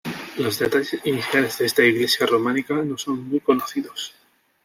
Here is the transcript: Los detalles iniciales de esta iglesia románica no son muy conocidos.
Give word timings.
Los 0.39 0.57
detalles 0.57 0.99
iniciales 1.05 1.59
de 1.59 1.65
esta 1.67 1.83
iglesia 1.83 2.25
románica 2.25 2.73
no 2.73 2.97
son 2.97 3.23
muy 3.29 3.39
conocidos. 3.39 4.15